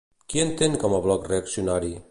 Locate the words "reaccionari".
1.35-1.97